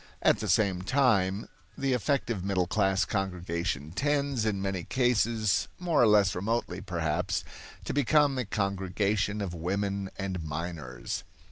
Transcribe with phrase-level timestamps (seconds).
[0.23, 1.47] At the same time
[1.77, 7.43] the effective middle class congregation tends, in many cases, more or less remotely perhaps,
[7.85, 11.23] to become a congregation of women and minors.